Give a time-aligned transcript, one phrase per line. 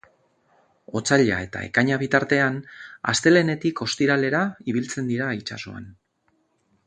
[0.99, 2.57] Otsaila eta ekaina bitartean,
[3.13, 4.41] astelehenetik ostiralera
[4.73, 5.85] ibiltzen dira itsasoan.